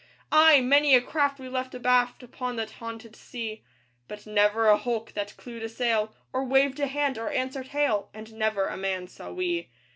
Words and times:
Ay! 0.31 0.61
many 0.61 0.95
a 0.95 0.99
craft 0.99 1.37
we 1.37 1.47
left 1.47 1.75
abaft 1.75 2.23
Upon 2.23 2.55
that 2.55 2.71
haunted 2.81 3.15
sea; 3.15 3.63
But 4.07 4.25
never 4.25 4.67
a 4.67 4.75
hulk 4.75 5.11
that 5.13 5.37
clewed 5.37 5.61
a 5.61 5.69
sail, 5.69 6.15
Or 6.33 6.43
waved 6.43 6.79
a 6.79 6.87
hand, 6.87 7.19
or 7.19 7.29
answered 7.29 7.67
hail, 7.67 8.09
And 8.11 8.33
never 8.33 8.65
a 8.65 8.77
man 8.77 9.07
saw 9.07 9.31
we. 9.31 9.69